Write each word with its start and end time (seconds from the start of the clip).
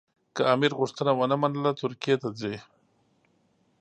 که 0.35 0.41
امیر 0.53 0.71
غوښتنه 0.79 1.11
ونه 1.15 1.35
منله 1.41 1.71
ترکیې 1.81 2.15
ته 2.21 2.29
ځي. 2.39 2.55